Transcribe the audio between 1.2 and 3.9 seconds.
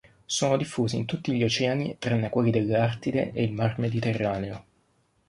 gli oceani tranne quelli dell'Artide e il mar